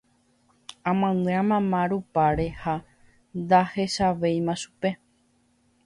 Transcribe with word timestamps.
amaña 0.91 1.41
mama 1.51 1.81
rupáre 1.91 2.47
ha 2.61 2.75
ndahechavéima 3.39 4.53
chupe 4.61 4.89